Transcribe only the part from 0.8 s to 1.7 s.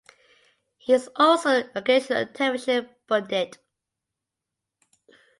is also an